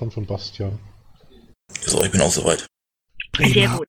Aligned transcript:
Schon 0.00 0.10
von 0.10 0.24
Bastian. 0.24 0.78
So, 1.82 2.02
ich 2.02 2.10
bin 2.10 2.22
auch 2.22 2.30
soweit. 2.30 2.64
Sehr 3.36 3.68
gut. 3.68 3.86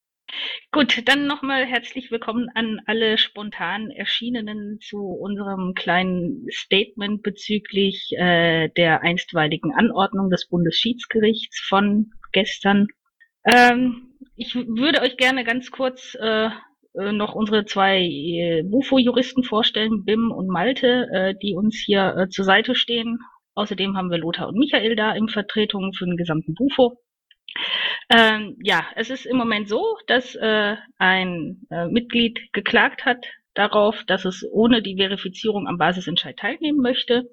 Gut, 0.74 1.08
dann 1.08 1.26
nochmal 1.26 1.66
herzlich 1.66 2.12
willkommen 2.12 2.50
an 2.54 2.82
alle 2.86 3.18
spontan 3.18 3.92
Erschienenen 3.92 4.82
zu 4.82 4.98
unserem 4.98 5.74
kleinen 5.74 6.48
Statement 6.52 7.24
bezüglich 7.24 8.12
äh, 8.18 8.68
der 8.76 9.04
einstweiligen 9.04 9.74
Anordnung 9.74 10.30
des 10.30 10.50
Bundesschiedsgerichts 10.50 11.62
von 11.62 12.12
gestern. 12.34 12.88
Ähm, 13.46 14.10
ich 14.36 14.54
würde 14.54 15.00
euch 15.00 15.16
gerne 15.16 15.46
ganz 15.46 15.72
kurz 15.72 16.18
äh, 16.20 16.50
äh 16.94 17.14
noch 17.14 17.36
unsere 17.36 17.64
zwei 17.64 18.02
äh, 18.02 18.64
Bufo-Juristen 18.64 19.46
vorstellen, 19.46 20.04
Bim 20.04 20.30
und 20.30 20.50
Malte, 20.50 21.08
äh, 21.14 21.36
die 21.42 21.56
uns 21.56 21.78
hier 21.78 22.18
äh, 22.18 22.28
zur 22.28 22.44
Seite 22.44 22.76
stehen. 22.76 23.20
Außerdem 23.56 23.98
haben 23.98 24.10
wir 24.10 24.18
Lothar 24.18 24.50
und 24.50 24.58
Michael 24.58 24.96
da 24.96 25.14
in 25.14 25.28
Vertretung 25.28 25.94
für 25.94 26.06
den 26.06 26.18
gesamten 26.18 26.54
Bufo. 26.54 26.98
Ähm, 28.10 28.58
ja, 28.64 28.86
es 28.96 29.10
ist 29.10 29.26
im 29.26 29.38
Moment 29.38 29.68
so, 29.68 29.98
dass 30.08 30.36
äh, 30.36 30.76
ein 30.98 31.62
äh, 31.70 31.88
Mitglied 31.88 32.40
geklagt 32.54 33.06
hat 33.06 33.26
darauf, 33.54 34.04
dass 34.06 34.26
es 34.26 34.46
ohne 34.52 34.82
die 34.82 34.96
Verifizierung 34.96 35.68
am 35.68 35.78
Basisentscheid 35.78 36.38
teilnehmen 36.38 36.80
möchte. 36.80 37.30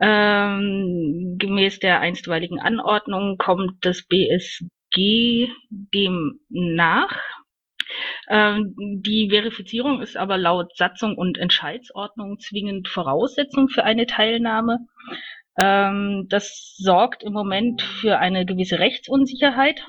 Ähm, 0.00 1.36
gemäß 1.38 1.78
der 1.78 2.00
einstweiligen 2.00 2.60
Anordnung 2.60 3.36
kommt 3.38 3.84
das 3.84 4.06
BSG 4.06 5.48
dem 5.70 6.40
nach. 6.48 7.20
Ähm, 8.28 8.74
die 8.76 9.28
Verifizierung 9.30 10.00
ist 10.00 10.16
aber 10.16 10.38
laut 10.38 10.74
Satzung 10.76 11.16
und 11.16 11.38
Entscheidsordnung 11.38 12.38
zwingend 12.38 12.88
Voraussetzung 12.88 13.68
für 13.68 13.84
eine 13.84 14.06
Teilnahme. 14.06 14.78
Ähm, 15.60 16.26
das 16.28 16.74
sorgt 16.78 17.22
im 17.22 17.32
Moment 17.32 17.82
für 17.82 18.18
eine 18.18 18.46
gewisse 18.46 18.78
Rechtsunsicherheit. 18.78 19.84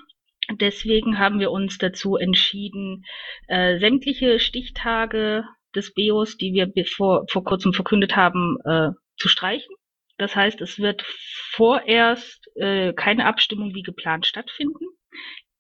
Deswegen 0.52 1.20
haben 1.20 1.40
wir 1.40 1.52
uns 1.52 1.78
dazu 1.78 2.18
entschieden, 2.18 3.06
äh, 3.48 3.80
sämtliche 3.80 4.40
Stichtage 4.40 5.46
des 5.74 5.94
BEOS, 5.94 6.38
die 6.38 6.54
wir 6.54 6.86
vor, 6.86 7.26
vor 7.30 7.44
kurzem 7.44 7.74
verkündet 7.74 8.16
haben, 8.16 8.58
äh, 8.66 8.90
zu 9.18 9.30
streichen. 9.30 9.74
Das 10.18 10.36
heißt, 10.36 10.62
es 10.62 10.80
wird 10.80 11.04
vorerst 11.52 12.46
äh, 12.56 12.94
keine 12.94 13.26
Abstimmung 13.26 13.74
wie 13.74 13.82
geplant 13.82 14.26
stattfinden. 14.26 14.86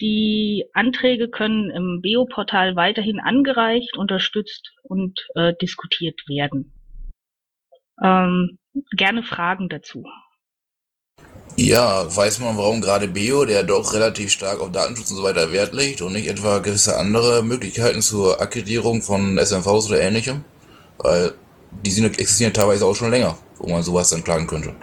Die 0.01 0.65
Anträge 0.73 1.29
können 1.29 1.69
im 1.71 2.01
BEO-Portal 2.01 2.75
weiterhin 2.75 3.19
angereicht, 3.19 3.97
unterstützt 3.97 4.73
und 4.83 5.27
äh, 5.35 5.53
diskutiert 5.61 6.19
werden. 6.27 6.73
Ähm, 8.03 8.59
gerne 8.95 9.23
Fragen 9.23 9.69
dazu. 9.69 10.03
Ja, 11.55 12.05
weiß 12.15 12.39
man, 12.39 12.57
warum 12.57 12.81
gerade 12.81 13.07
Bio, 13.07 13.45
der 13.45 13.63
doch 13.63 13.93
relativ 13.93 14.31
stark 14.31 14.59
auf 14.59 14.71
Datenschutz 14.71 15.11
und 15.11 15.17
so 15.17 15.23
weiter 15.23 15.51
Wert 15.51 15.73
legt 15.73 16.01
und 16.01 16.13
nicht 16.13 16.27
etwa 16.27 16.57
gewisse 16.59 16.97
andere 16.97 17.43
Möglichkeiten 17.43 18.01
zur 18.01 18.41
Akkreditierung 18.41 19.03
von 19.03 19.37
SMVs 19.37 19.89
oder 19.89 20.01
ähnlichem? 20.01 20.43
Weil 20.97 21.33
die 21.85 21.91
sind, 21.91 22.05
existieren 22.05 22.53
teilweise 22.53 22.85
auch 22.85 22.95
schon 22.95 23.11
länger, 23.11 23.37
wo 23.57 23.69
man 23.69 23.83
sowas 23.83 24.09
dann 24.09 24.23
klagen 24.23 24.47
könnte. 24.47 24.75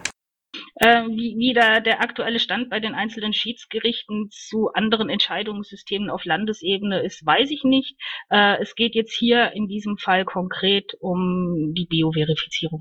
Äh, 0.77 1.03
wie, 1.09 1.37
wie 1.37 1.53
da 1.53 1.81
der 1.81 2.01
aktuelle 2.01 2.39
Stand 2.39 2.71
bei 2.71 2.81
den 2.81 2.95
einzelnen 2.95 3.35
Schiedsgerichten 3.35 4.31
zu 4.31 4.73
anderen 4.73 5.11
Entscheidungssystemen 5.11 6.09
auf 6.09 6.25
Landesebene 6.25 7.01
ist, 7.03 7.27
weiß 7.27 7.51
ich 7.51 7.65
nicht. 7.65 7.97
Äh, 8.31 8.63
es 8.63 8.75
geht 8.77 8.95
jetzt 8.95 9.13
hier 9.13 9.53
in 9.53 9.67
diesem 9.69 9.99
Fall 9.99 10.25
konkret 10.25 10.95
um 11.01 11.75
die 11.75 11.87
Bio-Verifizierung. 11.87 12.81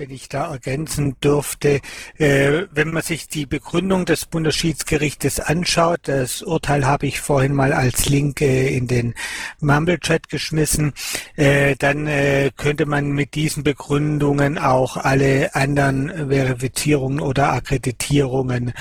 Wenn 0.00 0.10
ich 0.10 0.28
da 0.28 0.52
ergänzen 0.52 1.16
dürfte, 1.18 1.80
äh, 2.18 2.66
wenn 2.70 2.92
man 2.92 3.02
sich 3.02 3.26
die 3.26 3.46
Begründung 3.46 4.04
des 4.04 4.26
Bundesschiedsgerichtes 4.26 5.40
anschaut, 5.40 6.02
das 6.04 6.42
Urteil 6.42 6.86
habe 6.86 7.08
ich 7.08 7.20
vorhin 7.20 7.52
mal 7.52 7.72
als 7.72 8.08
Link 8.08 8.40
in 8.40 8.86
den 8.86 9.14
Mumble-Chat 9.58 10.28
geschmissen, 10.28 10.92
äh, 11.34 11.74
dann 11.76 12.06
äh, 12.06 12.52
könnte 12.56 12.86
man 12.86 13.10
mit 13.10 13.34
diesen 13.34 13.64
Begründungen 13.64 14.56
auch 14.56 14.96
alle 14.98 15.56
anderen 15.56 16.28
Verifizierungen 16.28 17.18
oder 17.18 17.52
Akkreditierungen 17.52 18.74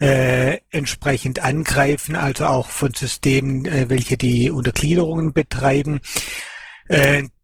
äh, 0.00 0.58
entsprechend 0.68 1.42
angreifen, 1.42 2.14
also 2.14 2.44
auch 2.44 2.68
von 2.68 2.92
Systemen, 2.92 3.88
welche 3.88 4.18
die 4.18 4.50
Untergliederungen 4.50 5.32
betreiben. 5.32 6.02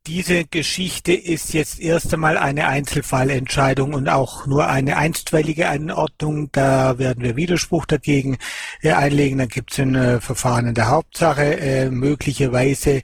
Diese 0.06 0.44
Geschichte 0.44 1.14
ist 1.14 1.54
jetzt 1.54 1.80
erst 1.80 2.12
einmal 2.12 2.36
eine 2.36 2.66
Einzelfallentscheidung 2.68 3.94
und 3.94 4.10
auch 4.10 4.46
nur 4.46 4.66
eine 4.66 4.98
einstweilige 4.98 5.70
Anordnung. 5.70 6.50
Da 6.52 6.98
werden 6.98 7.24
wir 7.24 7.36
Widerspruch 7.36 7.86
dagegen 7.86 8.36
äh, 8.82 8.92
einlegen. 8.92 9.38
Dann 9.38 9.48
gibt 9.48 9.72
es 9.72 9.78
ein 9.78 9.94
äh, 9.94 10.20
Verfahren 10.20 10.66
in 10.66 10.74
der 10.74 10.88
Hauptsache. 10.88 11.58
Äh, 11.58 11.90
möglicherweise 11.90 13.00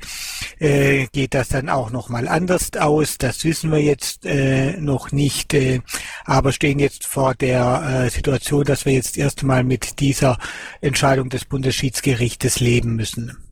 äh, 0.59 1.07
geht 1.07 1.33
das 1.33 1.49
dann 1.49 1.71
auch 1.71 1.91
nochmal 1.91 2.29
anders 2.29 2.71
aus. 2.79 3.17
Das 3.17 3.47
wissen 3.47 3.73
wir 3.73 3.81
jetzt 3.81 4.27
äh, 4.27 4.79
noch 4.79 5.11
nicht, 5.11 5.55
äh, 5.55 5.81
aber 6.27 6.53
stehen 6.53 6.79
jetzt 6.79 7.07
vor 7.07 7.35
der 7.35 8.11
Situation, 8.11 8.65
dass 8.65 8.85
wir 8.85 8.93
jetzt 8.93 9.17
erst 9.17 9.41
einmal 9.41 9.65
mit 9.65 10.01
dieser 10.01 10.37
Entscheidung 10.83 11.31
des 11.31 11.47
Bundesschiedsgerichtes 11.47 12.61
leben 12.61 12.95
müssen. 12.95 13.50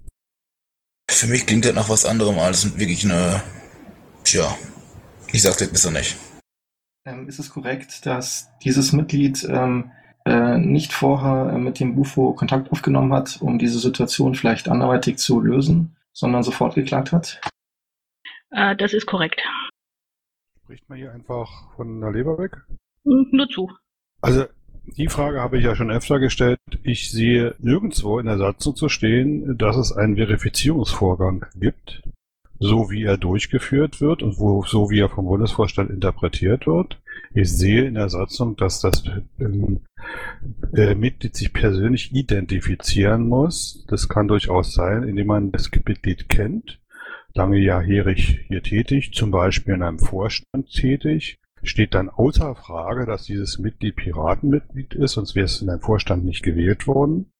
Für 1.18 1.26
mich 1.26 1.46
klingt 1.46 1.64
das 1.64 1.74
nach 1.74 1.88
was 1.88 2.06
anderem 2.06 2.38
als 2.38 2.78
wirklich 2.78 3.04
eine. 3.04 3.42
Tja, 4.22 4.56
ich 5.32 5.42
sag's 5.42 5.58
jetzt 5.58 5.72
besser 5.72 5.90
nicht. 5.90 6.16
Ähm, 7.04 7.26
ist 7.26 7.40
es 7.40 7.50
korrekt, 7.50 8.06
dass 8.06 8.48
dieses 8.62 8.92
Mitglied 8.92 9.42
ähm, 9.50 9.90
äh, 10.24 10.58
nicht 10.58 10.92
vorher 10.92 11.52
äh, 11.52 11.58
mit 11.58 11.80
dem 11.80 11.96
Bufo 11.96 12.34
Kontakt 12.34 12.70
aufgenommen 12.70 13.12
hat, 13.12 13.42
um 13.42 13.58
diese 13.58 13.80
Situation 13.80 14.36
vielleicht 14.36 14.68
anderweitig 14.68 15.18
zu 15.18 15.40
lösen, 15.40 15.96
sondern 16.12 16.44
sofort 16.44 16.76
geklagt 16.76 17.10
hat? 17.10 17.40
Äh, 18.50 18.76
das 18.76 18.92
ist 18.92 19.06
korrekt. 19.06 19.42
Spricht 20.62 20.88
man 20.88 20.98
hier 20.98 21.10
einfach 21.10 21.74
von 21.74 22.00
der 22.00 22.12
Leber 22.12 22.38
weg? 22.38 22.58
Nur 23.02 23.48
zu. 23.48 23.68
Also 24.20 24.46
die 24.96 25.08
Frage 25.08 25.40
habe 25.40 25.58
ich 25.58 25.64
ja 25.64 25.74
schon 25.74 25.90
öfter 25.90 26.18
gestellt. 26.18 26.58
Ich 26.82 27.10
sehe 27.10 27.54
nirgendwo 27.58 28.18
in 28.18 28.26
der 28.26 28.38
Satzung 28.38 28.76
zu 28.76 28.88
stehen, 28.88 29.58
dass 29.58 29.76
es 29.76 29.92
einen 29.92 30.16
Verifizierungsvorgang 30.16 31.46
gibt, 31.54 32.02
so 32.58 32.90
wie 32.90 33.04
er 33.04 33.16
durchgeführt 33.16 34.00
wird 34.00 34.22
und 34.22 34.38
wo, 34.38 34.64
so 34.64 34.90
wie 34.90 35.00
er 35.00 35.08
vom 35.08 35.26
Bundesvorstand 35.26 35.90
interpretiert 35.90 36.66
wird. 36.66 37.00
Ich 37.34 37.52
sehe 37.52 37.84
in 37.84 37.94
der 37.94 38.08
Satzung, 38.08 38.56
dass 38.56 38.80
das 38.80 39.04
ähm, 39.38 39.80
äh, 40.74 40.94
Mitglied 40.94 41.36
sich 41.36 41.52
persönlich 41.52 42.14
identifizieren 42.14 43.28
muss. 43.28 43.84
Das 43.88 44.08
kann 44.08 44.28
durchaus 44.28 44.72
sein, 44.72 45.02
indem 45.02 45.26
man 45.26 45.52
das 45.52 45.70
Mitglied 45.70 46.28
kennt, 46.28 46.80
lange 47.34 47.58
jahrhärig 47.58 48.40
hier 48.48 48.62
tätig, 48.62 49.12
zum 49.12 49.30
Beispiel 49.30 49.74
in 49.74 49.82
einem 49.82 49.98
Vorstand 49.98 50.72
tätig 50.72 51.38
steht 51.62 51.94
dann 51.94 52.08
außer 52.08 52.54
Frage, 52.54 53.06
dass 53.06 53.24
dieses 53.24 53.58
Mitglied 53.58 53.96
Piratenmitglied 53.96 54.94
ist, 54.94 55.12
sonst 55.12 55.34
wäre 55.34 55.46
es 55.46 55.62
in 55.62 55.70
einem 55.70 55.80
Vorstand 55.80 56.24
nicht 56.24 56.42
gewählt 56.42 56.86
worden. 56.86 57.30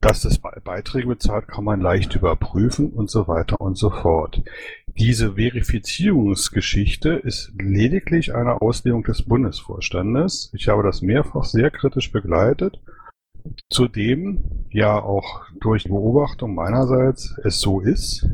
Dass 0.00 0.24
es 0.24 0.38
Beiträge 0.38 1.06
bezahlt, 1.06 1.46
kann 1.46 1.64
man 1.64 1.80
leicht 1.80 2.16
überprüfen 2.16 2.90
und 2.90 3.10
so 3.10 3.28
weiter 3.28 3.60
und 3.60 3.78
so 3.78 3.90
fort. 3.90 4.42
Diese 4.98 5.34
Verifizierungsgeschichte 5.34 7.10
ist 7.10 7.52
lediglich 7.58 8.34
eine 8.34 8.60
Auslegung 8.60 9.04
des 9.04 9.22
Bundesvorstandes. 9.22 10.50
Ich 10.54 10.68
habe 10.68 10.82
das 10.82 11.00
mehrfach 11.00 11.44
sehr 11.44 11.70
kritisch 11.70 12.12
begleitet. 12.12 12.80
Zudem 13.70 14.66
ja 14.70 15.00
auch 15.00 15.46
durch 15.60 15.84
Beobachtung 15.84 16.54
meinerseits 16.54 17.36
es 17.44 17.60
so 17.60 17.80
ist, 17.80 18.26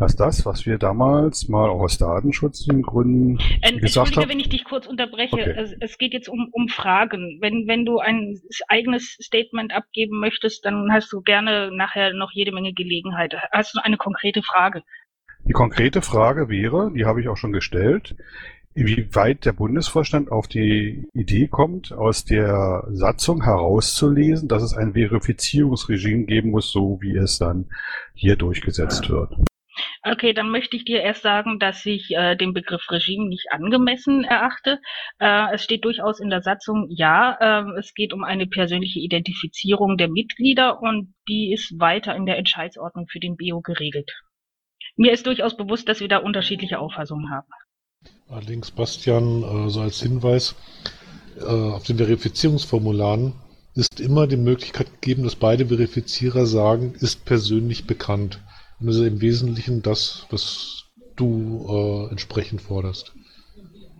dass 0.00 0.16
das, 0.16 0.46
was 0.46 0.64
wir 0.64 0.78
damals 0.78 1.48
mal 1.48 1.68
aus 1.68 1.98
Datenschutzgründen 1.98 3.38
äh, 3.60 3.78
gesagt 3.78 4.16
haben. 4.16 4.30
wenn 4.30 4.40
ich 4.40 4.48
dich 4.48 4.64
kurz 4.64 4.86
unterbreche. 4.86 5.34
Okay. 5.34 5.54
Es, 5.56 5.74
es, 5.78 5.98
geht 5.98 6.14
jetzt 6.14 6.28
um, 6.28 6.48
um 6.52 6.68
Fragen. 6.68 7.38
Wenn, 7.42 7.68
wenn 7.68 7.84
du 7.84 7.98
ein 7.98 8.40
eigenes 8.68 9.18
Statement 9.20 9.74
abgeben 9.74 10.18
möchtest, 10.18 10.64
dann 10.64 10.90
hast 10.90 11.12
du 11.12 11.20
gerne 11.20 11.70
nachher 11.70 12.14
noch 12.14 12.30
jede 12.32 12.50
Menge 12.50 12.72
Gelegenheit. 12.72 13.34
Hast 13.52 13.74
du 13.74 13.80
eine 13.82 13.98
konkrete 13.98 14.42
Frage? 14.42 14.82
Die 15.44 15.52
konkrete 15.52 16.00
Frage 16.00 16.48
wäre, 16.48 16.92
die 16.94 17.04
habe 17.04 17.20
ich 17.20 17.28
auch 17.28 17.36
schon 17.36 17.52
gestellt, 17.52 18.16
wie 18.74 19.14
weit 19.14 19.44
der 19.44 19.52
Bundesvorstand 19.52 20.32
auf 20.32 20.48
die 20.48 21.08
Idee 21.12 21.48
kommt, 21.48 21.92
aus 21.92 22.24
der 22.24 22.84
Satzung 22.90 23.44
herauszulesen, 23.44 24.48
dass 24.48 24.62
es 24.62 24.74
ein 24.74 24.94
Verifizierungsregime 24.94 26.24
geben 26.24 26.50
muss, 26.50 26.72
so 26.72 26.98
wie 27.02 27.16
es 27.16 27.38
dann 27.38 27.66
hier 28.14 28.36
durchgesetzt 28.36 29.10
wird. 29.10 29.34
Okay, 30.02 30.32
dann 30.32 30.50
möchte 30.50 30.76
ich 30.76 30.84
dir 30.86 31.02
erst 31.02 31.22
sagen, 31.22 31.58
dass 31.58 31.84
ich 31.84 32.10
äh, 32.10 32.34
den 32.34 32.54
Begriff 32.54 32.90
Regime 32.90 33.28
nicht 33.28 33.52
angemessen 33.52 34.24
erachte. 34.24 34.80
Äh, 35.18 35.54
es 35.54 35.62
steht 35.62 35.84
durchaus 35.84 36.20
in 36.20 36.30
der 36.30 36.40
Satzung, 36.40 36.86
ja, 36.88 37.36
äh, 37.38 37.78
es 37.78 37.92
geht 37.92 38.14
um 38.14 38.24
eine 38.24 38.46
persönliche 38.46 38.98
Identifizierung 38.98 39.98
der 39.98 40.08
Mitglieder 40.08 40.80
und 40.80 41.14
die 41.28 41.52
ist 41.52 41.78
weiter 41.78 42.16
in 42.16 42.24
der 42.24 42.38
Entscheidsordnung 42.38 43.08
für 43.08 43.20
den 43.20 43.36
BO 43.36 43.60
geregelt. 43.60 44.10
Mir 44.96 45.12
ist 45.12 45.26
durchaus 45.26 45.56
bewusst, 45.56 45.86
dass 45.88 46.00
wir 46.00 46.08
da 46.08 46.18
unterschiedliche 46.18 46.78
Auffassungen 46.78 47.30
haben. 47.30 47.48
Allerdings, 48.28 48.70
Bastian, 48.70 49.42
äh, 49.42 49.68
so 49.68 49.82
als 49.82 50.00
Hinweis, 50.00 50.56
äh, 51.38 51.44
auf 51.44 51.84
den 51.84 51.98
Verifizierungsformularen 51.98 53.34
ist 53.74 54.00
immer 54.00 54.26
die 54.26 54.36
Möglichkeit 54.36 54.90
gegeben, 55.00 55.24
dass 55.24 55.36
beide 55.36 55.66
Verifizierer 55.66 56.46
sagen, 56.46 56.94
ist 57.00 57.24
persönlich 57.24 57.86
bekannt. 57.86 58.40
Und 58.80 58.86
das 58.86 58.96
ist 58.96 59.06
im 59.06 59.20
Wesentlichen 59.20 59.82
das, 59.82 60.26
was 60.30 60.84
du 61.16 61.66
äh, 61.68 62.10
entsprechend 62.10 62.62
forderst. 62.62 63.12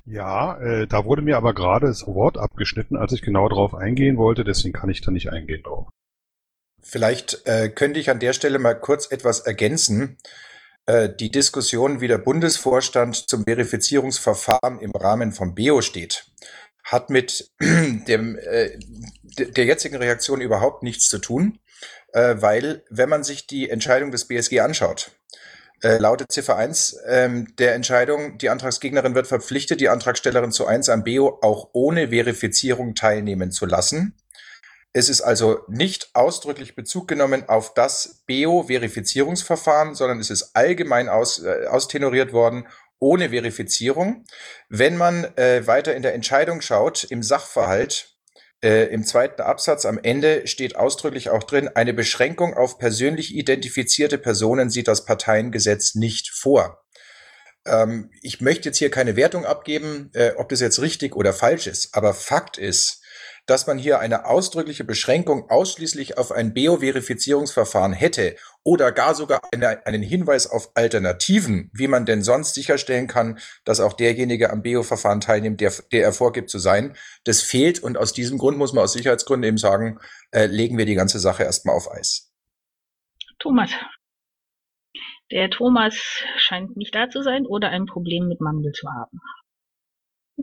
Ja, 0.06 0.59
äh, 0.59 0.87
da 0.87 1.05
wurde 1.05 1.23
mir 1.23 1.37
aber 1.37 1.55
gerade 1.55 1.87
das 1.87 2.06
Wort 2.06 2.37
abgeschnitten, 2.37 2.97
als 2.97 3.12
ich 3.12 3.23
genau 3.23 3.49
darauf 3.49 3.75
eingehen 3.75 4.17
wollte, 4.17 4.43
deswegen 4.43 4.73
kann 4.73 4.91
ich 4.91 5.03
da 5.03 5.11
nicht 5.11 5.31
eingehen 5.31 5.62
drauf. 5.62 5.88
Vielleicht 6.82 7.47
äh, 7.47 7.69
könnte 7.69 8.00
ich 8.00 8.11
an 8.11 8.19
der 8.19 8.32
Stelle 8.32 8.59
mal 8.59 8.75
kurz 8.75 9.12
etwas 9.12 9.41
ergänzen. 9.41 10.17
Äh, 10.87 11.11
die 11.15 11.31
Diskussion, 11.31 12.00
wie 12.00 12.09
der 12.09 12.19
Bundesvorstand 12.19 13.29
zum 13.29 13.44
Verifizierungsverfahren 13.44 14.81
im 14.81 14.91
Rahmen 14.93 15.31
von 15.31 15.55
BEO 15.55 15.83
steht, 15.83 16.26
hat 16.83 17.11
mit 17.11 17.50
dem, 17.61 18.37
äh, 18.37 18.79
der 19.23 19.65
jetzigen 19.65 19.97
Reaktion 19.97 20.41
überhaupt 20.41 20.83
nichts 20.83 21.09
zu 21.09 21.19
tun, 21.19 21.60
äh, 22.12 22.37
weil 22.39 22.85
wenn 22.91 23.09
man 23.09 23.25
sich 23.25 23.47
die 23.47 23.71
Entscheidung 23.71 24.11
des 24.11 24.27
BSG 24.27 24.61
anschaut, 24.61 25.12
äh, 25.83 25.97
lautet 25.97 26.31
Ziffer 26.31 26.57
1 26.57 26.99
ähm, 27.07 27.55
der 27.59 27.75
Entscheidung, 27.75 28.37
die 28.39 28.51
Antragsgegnerin 28.51 29.15
wird 29.15 29.27
verpflichtet, 29.27 29.81
die 29.81 29.89
Antragstellerin 29.89 30.53
zu 30.53 30.67
1 30.67 30.89
am 30.91 31.05
BEO 31.05 31.39
auch 31.41 31.71
ohne 31.73 32.09
Verifizierung 32.09 32.95
teilnehmen 32.95 33.51
zu 33.51 33.65
lassen. 33.67 34.15
Es 34.93 35.09
ist 35.09 35.21
also 35.21 35.61
nicht 35.69 36.11
ausdrücklich 36.15 36.75
Bezug 36.75 37.07
genommen 37.07 37.49
auf 37.49 37.75
das 37.75 38.23
BEO-Verifizierungsverfahren, 38.27 39.95
sondern 39.95 40.19
es 40.19 40.31
ist 40.31 40.51
allgemein 40.55 41.09
aus, 41.09 41.43
äh, 41.43 41.67
austenoriert 41.67 42.33
worden 42.33 42.67
ohne 42.99 43.31
Verifizierung. 43.31 44.25
Wenn 44.69 44.97
man 44.97 45.25
äh, 45.37 45.67
weiter 45.67 45.95
in 45.95 46.03
der 46.03 46.15
Entscheidung 46.15 46.61
schaut, 46.61 47.05
im 47.05 47.23
Sachverhalt, 47.23 48.10
äh, 48.62 48.93
im 48.93 49.05
zweiten 49.05 49.43
Absatz 49.43 49.87
am 49.87 49.99
Ende 50.03 50.47
steht 50.47 50.77
ausdrücklich 50.77 51.31
auch 51.31 51.45
drin, 51.45 51.69
eine 51.69 51.95
Beschränkung 51.95 52.55
auf 52.55 52.79
persönlich 52.79 53.35
identifizierte 53.35 54.19
Personen 54.19 54.71
sieht 54.71 54.89
das 54.89 55.05
Parteiengesetz 55.05 55.95
nicht 55.95 56.31
vor. 56.31 56.85
Ähm, 57.67 58.11
ich 58.23 58.41
möchte 58.41 58.69
jetzt 58.69 58.79
hier 58.79 58.91
keine 58.91 59.17
Wertung 59.17 59.45
abgeben, 59.45 60.11
äh, 60.15 60.33
ob 60.37 60.49
das 60.51 60.61
jetzt 60.61 60.81
richtig 60.81 61.17
oder 61.17 61.33
falsch 61.33 61.67
ist, 61.67 61.95
aber 61.95 62.12
Fakt 62.15 62.59
ist, 62.59 63.03
dass 63.50 63.67
man 63.67 63.79
hier 63.79 63.99
eine 63.99 64.26
ausdrückliche 64.26 64.85
Beschränkung 64.85 65.50
ausschließlich 65.50 66.17
auf 66.17 66.31
ein 66.31 66.55
BEO-Verifizierungsverfahren 66.55 67.93
hätte 67.93 68.37
oder 68.62 68.93
gar 68.93 69.17
sogar 69.17 69.41
eine, 69.52 69.85
einen 69.87 70.02
Hinweis 70.02 70.49
auf 70.49 70.70
Alternativen, 70.76 71.69
wie 71.75 71.88
man 71.88 72.06
denn 72.06 72.23
sonst 72.23 72.55
sicherstellen 72.55 73.08
kann, 73.08 73.41
dass 73.64 73.81
auch 73.81 73.94
derjenige 73.94 74.50
am 74.50 74.62
BEO-Verfahren 74.62 75.20
teilnimmt, 75.20 75.61
der, 75.61 75.73
der 75.91 76.05
er 76.05 76.12
vorgibt 76.12 76.49
zu 76.49 76.61
sein, 76.61 76.97
das 77.25 77.43
fehlt 77.43 77.82
und 77.82 77.99
aus 77.99 78.12
diesem 78.12 78.38
Grund 78.38 78.56
muss 78.56 78.73
man 78.73 78.85
aus 78.85 78.93
Sicherheitsgründen 78.93 79.49
eben 79.49 79.58
sagen, 79.58 79.99
äh, 80.31 80.47
legen 80.47 80.79
wir 80.79 80.87
die 80.87 80.94
ganze 80.94 81.19
Sache 81.19 81.43
erstmal 81.43 81.75
auf 81.75 81.91
Eis. 81.91 82.32
Thomas. 83.41 83.73
Der 85.32 85.50
Thomas 85.50 85.97
scheint 86.37 86.76
nicht 86.76 86.94
da 86.94 87.08
zu 87.08 87.23
sein 87.23 87.47
oder 87.47 87.70
ein 87.70 87.87
Problem 87.87 88.29
mit 88.29 88.41
Mandel 88.41 88.70
zu 88.70 88.88
haben. 88.88 89.19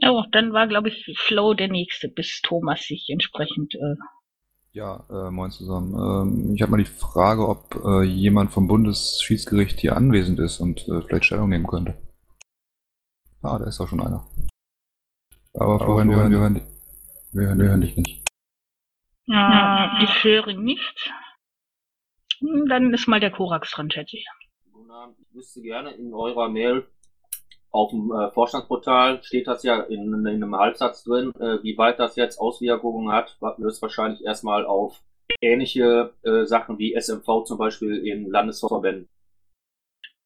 Ja, 0.01 0.25
dann 0.31 0.53
war, 0.53 0.67
glaube 0.67 0.89
ich, 0.89 1.17
Flow 1.17 1.53
der 1.53 1.69
nächste, 1.69 2.07
bis 2.07 2.41
Thomas 2.41 2.81
sich 2.81 3.09
entsprechend. 3.09 3.75
Äh 3.75 3.95
ja, 4.73 5.03
äh, 5.09 5.31
moin 5.31 5.49
zusammen. 5.49 5.94
Ähm, 5.95 6.53
ich 6.53 6.61
habe 6.61 6.71
mal 6.71 6.77
die 6.77 6.85
Frage, 6.85 7.47
ob 7.47 7.83
äh, 7.83 8.03
jemand 8.03 8.51
vom 8.51 8.67
Bundesschiedsgericht 8.67 9.79
hier 9.79 9.95
anwesend 9.95 10.39
ist 10.39 10.59
und 10.59 10.88
äh, 10.88 11.01
vielleicht 11.01 11.25
Stellung 11.25 11.49
nehmen 11.49 11.65
könnte. 11.65 11.97
Ah, 13.41 13.57
da 13.57 13.65
ist 13.65 13.79
auch 13.79 13.88
schon 13.88 14.01
einer. 14.01 14.27
Aber 15.53 15.79
vorhin, 15.79 16.09
wir 16.09 16.17
hören, 16.17 16.31
wir, 16.31 16.39
hören, 16.39 16.61
wir, 17.31 17.47
hören, 17.47 17.59
wir 17.59 17.69
hören 17.69 17.81
dich 17.81 17.97
nicht. 17.97 18.29
Ja, 19.25 19.99
ich 20.03 20.23
höre 20.23 20.53
nicht. 20.53 21.11
Hm, 22.39 22.67
dann 22.69 22.94
ist 22.94 23.07
mal 23.07 23.19
der 23.19 23.31
Korax 23.31 23.71
dran, 23.71 23.89
schätze 23.89 24.17
ich. 24.17 24.27
Ich 25.19 25.35
wüsste 25.35 25.61
gerne 25.61 25.91
in 25.91 26.13
eurer 26.13 26.49
Mail 26.49 26.88
auf 27.77 27.91
dem 27.91 28.12
äh, 28.12 28.31
Vorstandsportal 28.31 29.21
steht 29.24 29.47
das 29.47 29.63
ja 29.63 29.81
in, 29.81 30.12
in 30.13 30.27
einem 30.27 30.56
Halbsatz 30.56 31.03
drin. 31.03 31.31
Äh, 31.39 31.62
wie 31.63 31.77
weit 31.77 32.00
das 32.00 32.15
jetzt 32.15 32.39
Auswirkungen 32.39 33.12
hat, 33.12 33.38
wird 33.39 33.81
wahrscheinlich 33.81 34.25
erstmal 34.25 34.65
auf 34.65 35.00
ähnliche 35.41 36.13
äh, 36.24 36.45
Sachen 36.45 36.79
wie 36.79 36.95
SMV 37.00 37.44
zum 37.45 37.57
Beispiel 37.57 37.95
in 37.97 38.29
Landesverbänden. 38.29 39.07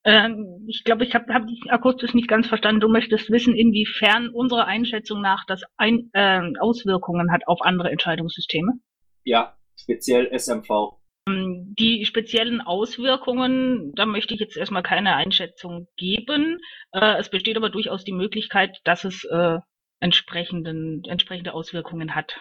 Ähm, 0.03 0.65
ich 0.67 0.83
glaube, 0.83 1.03
ich 1.03 1.13
habe 1.13 1.31
hab 1.33 1.45
dich 1.45 1.61
akustisch 1.69 2.13
nicht 2.13 2.29
ganz 2.29 2.47
verstanden. 2.47 2.79
Du 2.79 2.87
möchtest 2.87 3.29
wissen, 3.29 3.55
inwiefern 3.55 4.29
unserer 4.29 4.65
Einschätzung 4.65 5.21
nach 5.21 5.45
das 5.45 5.61
ein, 5.77 6.09
äh, 6.13 6.41
Auswirkungen 6.59 7.31
hat 7.31 7.47
auf 7.47 7.61
andere 7.61 7.91
Entscheidungssysteme? 7.91 8.79
Ja, 9.23 9.57
speziell 9.75 10.31
SMV. 10.31 11.00
Ähm, 11.27 11.75
die 11.77 12.05
speziellen 12.05 12.61
Auswirkungen, 12.61 13.93
da 13.95 14.05
möchte 14.05 14.33
ich 14.33 14.39
jetzt 14.39 14.57
erstmal 14.57 14.83
keine 14.83 15.15
Einschätzung 15.15 15.87
geben. 15.97 16.59
Äh, 16.91 17.17
es 17.19 17.29
besteht 17.29 17.57
aber 17.57 17.69
durchaus 17.69 18.03
die 18.03 18.13
Möglichkeit, 18.13 18.79
dass 18.83 19.03
es 19.03 19.23
äh, 19.25 19.59
entsprechenden, 19.99 21.03
entsprechende 21.05 21.53
Auswirkungen 21.53 22.15
hat. 22.15 22.37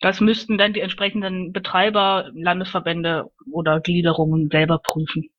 Das 0.00 0.20
müssten 0.20 0.58
dann 0.58 0.72
die 0.72 0.80
entsprechenden 0.80 1.52
Betreiber, 1.52 2.30
Landesverbände 2.34 3.30
oder 3.50 3.80
Gliederungen 3.80 4.48
selber 4.50 4.78
prüfen 4.78 5.30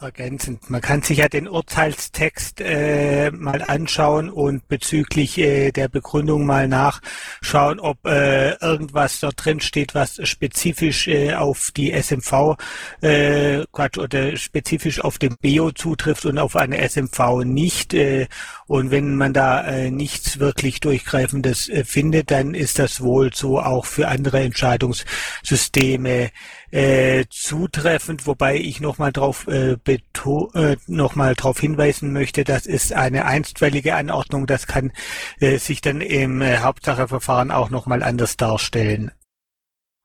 ergänzend. 0.00 0.68
Man 0.68 0.80
kann 0.80 1.02
sich 1.02 1.18
ja 1.18 1.28
den 1.28 1.48
Urteilstext 1.48 2.60
äh, 2.60 3.30
mal 3.30 3.62
anschauen 3.62 4.28
und 4.28 4.68
bezüglich 4.68 5.38
äh, 5.38 5.72
der 5.72 5.88
Begründung 5.88 6.44
mal 6.44 6.68
nachschauen, 6.68 7.80
ob 7.80 8.04
äh, 8.06 8.52
irgendwas 8.56 9.20
dort 9.20 9.44
drin 9.44 9.60
steht, 9.60 9.94
was 9.94 10.20
spezifisch 10.28 11.08
äh, 11.08 11.34
auf 11.34 11.70
die 11.74 11.92
SMV 11.92 12.56
äh, 13.00 13.64
Quatsch, 13.72 13.98
oder 13.98 14.36
spezifisch 14.36 15.00
auf 15.00 15.18
den 15.18 15.36
BEO 15.40 15.72
zutrifft 15.72 16.26
und 16.26 16.38
auf 16.38 16.56
eine 16.56 16.78
SMV 16.88 17.44
nicht. 17.44 17.94
Äh, 17.94 18.26
und 18.66 18.90
wenn 18.90 19.16
man 19.16 19.32
da 19.32 19.64
äh, 19.64 19.90
nichts 19.90 20.38
wirklich 20.38 20.80
Durchgreifendes 20.80 21.68
äh, 21.68 21.84
findet, 21.84 22.30
dann 22.30 22.54
ist 22.54 22.78
das 22.78 23.00
wohl 23.00 23.32
so 23.32 23.60
auch 23.60 23.86
für 23.86 24.08
andere 24.08 24.40
Entscheidungssysteme 24.40 26.30
äh, 26.70 27.24
zutreffend, 27.30 28.26
wobei 28.26 28.56
ich 28.56 28.80
nochmal 28.80 29.12
darauf 29.12 29.46
äh, 29.48 29.76
äh, 29.76 30.76
noch 30.86 31.14
darauf 31.14 31.60
hinweisen 31.60 32.12
möchte, 32.12 32.44
das 32.44 32.66
ist 32.66 32.92
eine 32.92 33.24
einstweilige 33.26 33.94
Anordnung, 33.94 34.46
das 34.46 34.66
kann 34.66 34.92
äh, 35.40 35.58
sich 35.58 35.80
dann 35.80 36.00
im 36.00 36.42
äh, 36.42 36.58
Hauptsacheverfahren 36.58 37.50
auch 37.50 37.70
nochmal 37.70 38.02
anders 38.02 38.36
darstellen. 38.36 39.12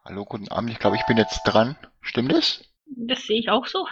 Hallo, 0.06 0.26
guten 0.26 0.48
Abend, 0.50 0.72
ich 0.72 0.80
glaube, 0.80 0.96
ich 0.96 1.06
bin 1.06 1.18
jetzt 1.18 1.42
dran. 1.44 1.78
Stimmt 2.02 2.34
es? 2.34 2.64
Das 2.86 3.24
sehe 3.24 3.40
ich 3.40 3.50
auch 3.50 3.68
so. 3.68 3.88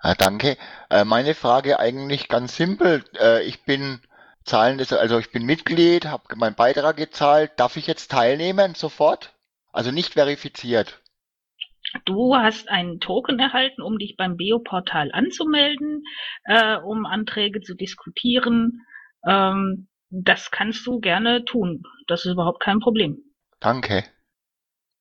Ah, 0.00 0.14
danke. 0.14 0.56
Äh, 0.90 1.04
meine 1.04 1.34
Frage 1.34 1.78
eigentlich 1.78 2.28
ganz 2.28 2.56
simpel. 2.56 3.04
Äh, 3.18 3.42
ich 3.44 3.64
bin 3.64 4.00
zahlendes, 4.44 4.92
also 4.92 5.18
ich 5.18 5.30
bin 5.30 5.44
Mitglied, 5.44 6.06
habe 6.06 6.36
meinen 6.36 6.54
Beitrag 6.54 6.96
gezahlt. 6.96 7.52
Darf 7.56 7.76
ich 7.76 7.86
jetzt 7.86 8.10
teilnehmen 8.10 8.74
sofort? 8.74 9.34
Also 9.72 9.90
nicht 9.90 10.14
verifiziert. 10.14 11.00
Du 12.04 12.36
hast 12.36 12.68
einen 12.68 13.00
Token 13.00 13.38
erhalten, 13.38 13.82
um 13.82 13.98
dich 13.98 14.16
beim 14.16 14.36
BEO-Portal 14.36 15.10
anzumelden, 15.12 16.02
äh, 16.44 16.76
um 16.76 17.06
Anträge 17.06 17.60
zu 17.60 17.74
diskutieren. 17.74 18.82
Ähm, 19.26 19.88
das 20.10 20.50
kannst 20.50 20.86
du 20.86 21.00
gerne 21.00 21.44
tun. 21.44 21.82
Das 22.06 22.24
ist 22.24 22.32
überhaupt 22.32 22.60
kein 22.60 22.80
Problem. 22.80 23.18
Danke. 23.60 24.04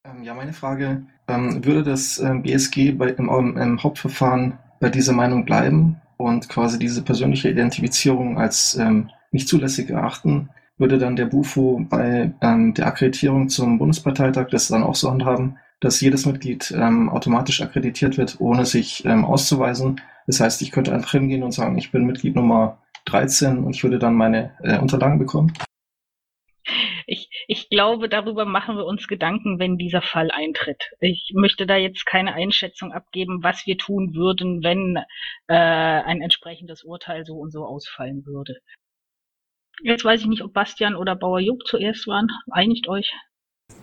Ähm, 0.05 0.23
ja, 0.23 0.33
meine 0.33 0.53
Frage, 0.53 1.05
ähm, 1.27 1.63
würde 1.63 1.83
das 1.83 2.19
ähm, 2.19 2.43
BSG 2.43 2.91
bei, 2.93 3.09
im, 3.09 3.57
im, 3.57 3.83
Hauptverfahren 3.83 4.59
bei 4.79 4.89
dieser 4.89 5.13
Meinung 5.13 5.45
bleiben 5.45 6.01
und 6.17 6.49
quasi 6.49 6.79
diese 6.79 7.03
persönliche 7.03 7.49
Identifizierung 7.49 8.37
als 8.37 8.75
ähm, 8.75 9.09
nicht 9.31 9.47
zulässig 9.47 9.89
erachten? 9.89 10.49
Würde 10.77 10.99
dann 10.99 11.15
der 11.15 11.25
BUFO 11.25 11.85
bei 11.89 12.33
ähm, 12.41 12.73
der 12.73 12.87
Akkreditierung 12.87 13.49
zum 13.49 13.79
Bundesparteitag 13.79 14.49
das 14.49 14.67
dann 14.67 14.83
auch 14.83 14.95
so 14.95 15.09
handhaben, 15.09 15.57
dass 15.79 16.01
jedes 16.01 16.25
Mitglied 16.25 16.71
ähm, 16.71 17.09
automatisch 17.09 17.61
akkreditiert 17.61 18.17
wird, 18.17 18.39
ohne 18.39 18.65
sich 18.65 19.05
ähm, 19.05 19.25
auszuweisen. 19.25 20.01
Das 20.25 20.39
heißt, 20.39 20.61
ich 20.61 20.71
könnte 20.71 20.93
einfach 20.93 21.11
hingehen 21.11 21.43
und 21.43 21.51
sagen, 21.51 21.77
ich 21.77 21.91
bin 21.91 22.05
Mitglied 22.05 22.35
Nummer 22.35 22.81
13 23.05 23.59
und 23.63 23.75
ich 23.75 23.83
würde 23.83 23.99
dann 23.99 24.15
meine 24.15 24.57
äh, 24.63 24.77
Unterlagen 24.79 25.19
bekommen. 25.19 25.53
Ich, 27.05 27.29
ich 27.47 27.69
glaube, 27.69 28.09
darüber 28.09 28.43
machen 28.43 28.75
wir 28.75 28.85
uns 28.85 29.07
Gedanken, 29.07 29.59
wenn 29.59 29.77
dieser 29.77 30.01
Fall 30.01 30.29
eintritt. 30.31 30.91
Ich 30.99 31.31
möchte 31.33 31.65
da 31.65 31.77
jetzt 31.77 32.05
keine 32.05 32.33
Einschätzung 32.33 32.91
abgeben, 32.91 33.43
was 33.43 33.65
wir 33.65 33.77
tun 33.77 34.13
würden, 34.13 34.61
wenn 34.63 34.97
äh, 35.47 35.53
ein 35.55 36.21
entsprechendes 36.21 36.83
Urteil 36.83 37.25
so 37.25 37.35
und 37.35 37.51
so 37.51 37.65
ausfallen 37.65 38.25
würde. 38.25 38.57
Jetzt 39.83 40.03
weiß 40.03 40.21
ich 40.21 40.27
nicht, 40.27 40.43
ob 40.43 40.53
Bastian 40.53 40.95
oder 40.95 41.15
Bauer 41.15 41.39
Juck 41.39 41.65
zuerst 41.65 42.07
waren. 42.07 42.27
Einigt 42.51 42.89
euch. 42.89 43.13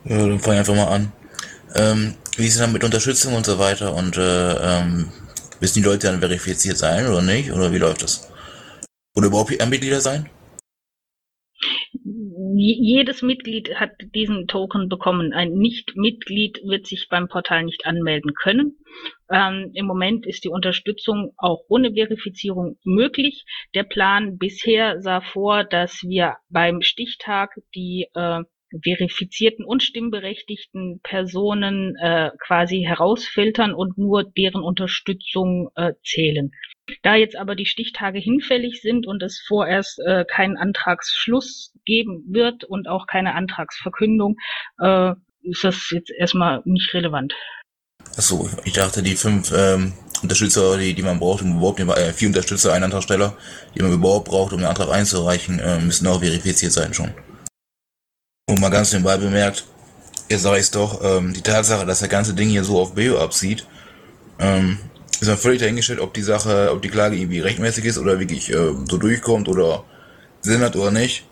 Ja, 0.04 0.18
dann 0.18 0.38
fang 0.38 0.58
einfach 0.58 0.74
mal 0.74 0.88
an. 0.88 1.12
Ähm, 1.74 2.14
wie 2.36 2.46
ist 2.46 2.54
es 2.54 2.60
dann 2.60 2.72
mit 2.72 2.84
Unterstützung 2.84 3.34
und 3.34 3.46
so 3.46 3.58
weiter? 3.58 3.94
Und 3.94 4.16
äh, 4.16 4.80
ähm, 4.80 5.08
müssen 5.60 5.82
die 5.82 5.88
Leute 5.88 6.08
dann 6.08 6.20
verifiziert 6.20 6.76
sein 6.76 7.06
oder 7.06 7.22
nicht? 7.22 7.52
Oder 7.52 7.72
wie 7.72 7.78
läuft 7.78 8.02
das? 8.02 8.28
Oder 9.14 9.28
überhaupt 9.28 9.50
Mitglieder 9.68 10.00
sein? 10.00 10.28
jedes 12.56 13.22
Mitglied 13.22 13.74
hat 13.74 13.92
diesen 14.14 14.46
Token 14.46 14.88
bekommen. 14.88 15.32
Ein 15.32 15.54
Nicht-Mitglied 15.54 16.60
wird 16.64 16.86
sich 16.86 17.08
beim 17.08 17.28
Portal 17.28 17.64
nicht 17.64 17.86
anmelden 17.86 18.34
können. 18.34 18.78
Ähm, 19.30 19.70
Im 19.74 19.86
Moment 19.86 20.26
ist 20.26 20.44
die 20.44 20.48
Unterstützung 20.48 21.32
auch 21.36 21.64
ohne 21.68 21.92
Verifizierung 21.92 22.78
möglich. 22.84 23.44
Der 23.74 23.84
Plan 23.84 24.38
bisher 24.38 25.00
sah 25.02 25.20
vor, 25.20 25.64
dass 25.64 26.02
wir 26.02 26.36
beim 26.48 26.82
Stichtag 26.82 27.50
die 27.74 28.08
äh, 28.14 28.40
verifizierten 28.82 29.64
und 29.64 29.82
stimmberechtigten 29.82 31.00
Personen 31.02 31.96
äh, 31.96 32.30
quasi 32.38 32.82
herausfiltern 32.82 33.74
und 33.74 33.98
nur 33.98 34.24
deren 34.24 34.62
Unterstützung 34.62 35.70
äh, 35.76 35.92
zählen. 36.04 36.52
Da 37.02 37.14
jetzt 37.14 37.36
aber 37.36 37.54
die 37.54 37.66
Stichtage 37.66 38.18
hinfällig 38.18 38.82
sind 38.82 39.06
und 39.06 39.22
es 39.22 39.42
vorerst 39.46 40.00
äh, 40.00 40.24
keinen 40.24 40.56
Antragsschluss 40.56 41.72
geben 41.84 42.24
wird 42.28 42.64
und 42.64 42.88
auch 42.88 43.06
keine 43.06 43.34
Antragsverkündung, 43.34 44.36
äh, 44.78 45.12
ist 45.42 45.64
das 45.64 45.90
jetzt 45.90 46.10
erstmal 46.10 46.62
nicht 46.64 46.92
relevant. 46.94 47.34
Achso, 48.16 48.48
ich 48.64 48.74
dachte, 48.74 49.02
die 49.02 49.16
fünf 49.16 49.52
ähm, 49.56 49.92
Unterstützer, 50.22 50.76
die, 50.78 50.94
die 50.94 51.02
man 51.02 51.18
braucht, 51.18 51.42
um 51.42 51.56
überhaupt 51.56 51.80
äh, 51.80 52.12
vier 52.12 52.28
Unterstützer, 52.28 52.72
einen 52.72 52.84
Antragsteller, 52.84 53.36
die 53.74 53.82
man 53.82 53.92
überhaupt 53.92 54.28
braucht, 54.28 54.52
um 54.52 54.58
den 54.58 54.68
Antrag 54.68 54.90
einzureichen, 54.90 55.58
äh, 55.58 55.80
müssen 55.80 56.06
auch 56.06 56.20
verifiziert 56.20 56.72
sein 56.72 56.94
schon. 56.94 57.12
Und 58.46 58.60
mal 58.60 58.68
ganz 58.68 58.92
nebenbei 58.92 59.16
bemerkt, 59.16 59.64
ihr 60.28 60.38
sage 60.38 60.60
ich 60.60 60.70
doch, 60.70 61.02
ähm, 61.02 61.32
die 61.32 61.40
Tatsache, 61.40 61.86
dass 61.86 62.00
das 62.00 62.10
ganze 62.10 62.34
Ding 62.34 62.50
hier 62.50 62.62
so 62.62 62.78
auf 62.78 62.94
Beo 62.94 63.18
absieht, 63.18 63.66
ähm, 64.38 64.78
ist 65.18 65.28
dann 65.28 65.38
völlig 65.38 65.60
dahingestellt, 65.60 66.00
ob 66.00 66.12
die 66.12 66.22
Sache, 66.22 66.70
ob 66.70 66.82
die 66.82 66.90
Klage 66.90 67.16
irgendwie 67.16 67.40
rechtmäßig 67.40 67.86
ist 67.86 67.98
oder 67.98 68.20
wirklich 68.20 68.50
äh, 68.50 68.74
so 68.84 68.98
durchkommt 68.98 69.48
oder 69.48 69.84
Sinn 70.42 70.60
hat 70.60 70.76
oder 70.76 70.90
nicht. 70.90 71.24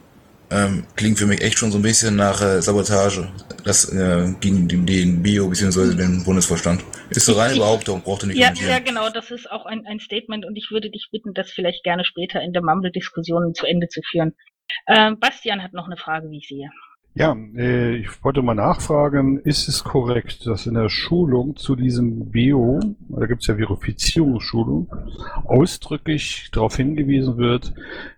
Ähm, 0.50 0.86
klingt 0.96 1.18
für 1.18 1.26
mich 1.26 1.42
echt 1.42 1.58
schon 1.58 1.70
so 1.70 1.78
ein 1.78 1.82
bisschen 1.82 2.16
nach 2.16 2.40
äh, 2.40 2.62
Sabotage. 2.62 3.28
Das 3.64 3.92
äh, 3.92 4.34
gegen 4.40 4.68
den, 4.68 4.86
den 4.86 5.22
Bio 5.22 5.48
bzw. 5.48 5.94
den 5.94 6.24
Bundesvorstand. 6.24 6.82
Ist 7.10 7.26
so 7.26 7.34
reine 7.34 7.56
Behauptung, 7.56 8.02
braucht 8.02 8.22
ihr 8.22 8.28
nicht 8.28 8.38
ja, 8.38 8.52
ja, 8.54 8.78
genau, 8.78 9.10
das 9.10 9.30
ist 9.30 9.50
auch 9.50 9.66
ein, 9.66 9.84
ein 9.86 10.00
Statement 10.00 10.46
und 10.46 10.56
ich 10.56 10.70
würde 10.70 10.90
dich 10.90 11.08
bitten, 11.12 11.34
das 11.34 11.50
vielleicht 11.50 11.84
gerne 11.84 12.04
später 12.06 12.40
in 12.40 12.54
der 12.54 12.62
Mumble-Diskussion 12.62 13.54
zu 13.54 13.66
Ende 13.66 13.88
zu 13.88 14.00
führen. 14.10 14.34
Ähm, 14.86 15.18
Bastian 15.20 15.62
hat 15.62 15.74
noch 15.74 15.86
eine 15.86 15.98
Frage, 15.98 16.30
wie 16.30 16.38
ich 16.38 16.48
sehe. 16.48 16.70
Ja, 17.14 17.36
äh, 17.56 17.96
ich 17.96 18.24
wollte 18.24 18.40
mal 18.40 18.54
nachfragen, 18.54 19.38
ist 19.38 19.68
es 19.68 19.84
korrekt, 19.84 20.46
dass 20.46 20.66
in 20.66 20.74
der 20.74 20.88
Schulung 20.88 21.56
zu 21.56 21.76
diesem 21.76 22.30
Bio, 22.30 22.80
da 23.08 23.26
gibt 23.26 23.42
es 23.42 23.48
ja 23.48 23.56
Verifizierungsschulung, 23.56 24.88
ausdrücklich 25.44 26.48
darauf 26.52 26.76
hingewiesen 26.76 27.36
wird, 27.36 27.74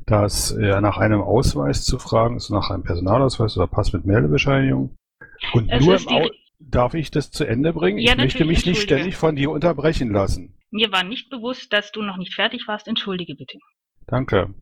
dass 0.07 0.53
äh, 0.53 0.81
nach 0.81 0.99
einem 0.99 1.23
Ausweis 1.23 1.85
zu 1.85 1.99
fragen 1.99 2.37
ist, 2.37 2.51
nach 2.51 2.71
einem 2.71 2.85
Personalausweis 2.85 3.57
oder 3.57 3.67
Pass 3.67 3.93
mit 3.93 4.07
Meldebescheinigung. 4.07 4.95
Und 5.53 5.71
Es 5.71 5.85
nur 5.85 5.97
im 5.97 6.09
Au 6.09 6.29
darf 6.61 6.95
ich 6.95 7.11
das 7.11 7.31
zu 7.31 7.45
Ende 7.45 7.73
bringen? 7.73 7.99
Ja, 7.99 8.13
ich 8.13 8.19
möchte 8.19 8.45
mich 8.45 8.65
nicht 8.65 8.81
ständig 8.81 9.17
von 9.17 9.37
dir 9.37 9.51
unterbrechen 9.51 10.13
lassen. 10.13 10.55
Mir 10.71 10.91
war 10.93 11.05
nicht 11.05 11.31
bewusst, 11.31 11.73
dass 11.73 11.93
du 11.93 12.03
noch 12.03 12.17
nicht 12.17 12.35
fertig 12.35 12.67
warst. 12.67 12.89
Entschuldige 12.89 13.35
bitte. 13.35 13.59
Danke. 14.07 14.55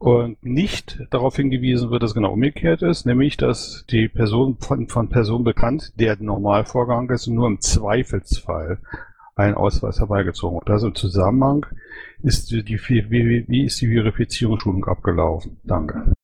Und 0.00 0.42
nicht 0.42 0.98
darauf 1.10 1.36
hingewiesen 1.36 1.90
wird, 1.90 2.02
dass 2.02 2.14
genau 2.14 2.32
umgekehrt 2.32 2.80
ist, 2.80 3.04
nämlich, 3.04 3.36
dass 3.36 3.84
die 3.90 4.08
Person 4.08 4.56
von, 4.58 4.88
von 4.88 5.10
Person 5.10 5.44
bekannt, 5.44 5.92
der 5.96 6.16
Normalvorgang 6.16 7.10
ist, 7.10 7.26
nur 7.26 7.46
im 7.46 7.60
Zweifelsfall 7.60 8.78
ein 9.36 9.52
Ausweis 9.52 9.98
herbeigezogen 9.98 10.58
wird. 10.58 10.70
Also 10.70 10.86
im 10.86 10.94
Zusammenhang 10.94 11.66
ist 12.22 12.50
die, 12.50 12.64
die 12.64 12.78
wie, 12.78 13.44
wie 13.46 13.64
ist 13.66 13.78
die 13.82 13.92
Verifizierungsschulung 13.92 14.86
abgelaufen? 14.86 15.60
Danke. 15.64 16.14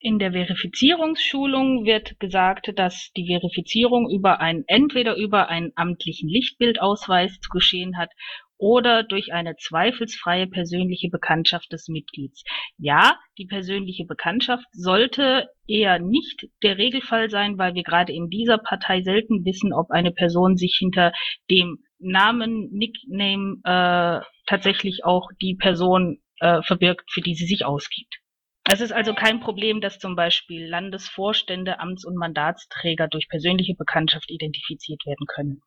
In 0.00 0.18
der 0.18 0.32
Verifizierungsschulung 0.32 1.84
wird 1.84 2.18
gesagt, 2.18 2.72
dass 2.74 3.12
die 3.16 3.26
Verifizierung 3.28 4.10
über 4.10 4.40
ein, 4.40 4.64
entweder 4.66 5.16
über 5.16 5.48
einen 5.48 5.70
amtlichen 5.76 6.28
Lichtbildausweis 6.28 7.38
zu 7.40 7.50
geschehen 7.50 7.96
hat 7.96 8.10
oder 8.58 9.02
durch 9.02 9.32
eine 9.32 9.56
zweifelsfreie 9.56 10.46
persönliche 10.46 11.08
Bekanntschaft 11.10 11.72
des 11.72 11.88
Mitglieds. 11.88 12.44
Ja, 12.78 13.18
die 13.38 13.46
persönliche 13.46 14.04
Bekanntschaft 14.04 14.66
sollte 14.72 15.48
eher 15.66 15.98
nicht 15.98 16.46
der 16.62 16.78
Regelfall 16.78 17.30
sein, 17.30 17.58
weil 17.58 17.74
wir 17.74 17.82
gerade 17.82 18.12
in 18.12 18.28
dieser 18.30 18.58
Partei 18.58 19.02
selten 19.02 19.44
wissen, 19.44 19.72
ob 19.72 19.90
eine 19.90 20.12
Person 20.12 20.56
sich 20.56 20.76
hinter 20.78 21.12
dem 21.50 21.78
Namen, 21.98 22.70
Nickname 22.72 23.56
äh, 23.64 24.24
tatsächlich 24.46 25.04
auch 25.04 25.28
die 25.40 25.54
Person 25.54 26.18
äh, 26.40 26.62
verbirgt, 26.62 27.10
für 27.10 27.20
die 27.20 27.34
sie 27.34 27.46
sich 27.46 27.64
ausgibt. 27.64 28.20
Es 28.68 28.80
ist 28.80 28.92
also 28.92 29.14
kein 29.14 29.40
Problem, 29.40 29.80
dass 29.80 30.00
zum 30.00 30.16
Beispiel 30.16 30.66
Landesvorstände, 30.66 31.78
Amts- 31.78 32.04
und 32.04 32.16
Mandatsträger 32.16 33.06
durch 33.06 33.28
persönliche 33.28 33.74
Bekanntschaft 33.74 34.30
identifiziert 34.30 35.06
werden 35.06 35.26
können. 35.26 35.60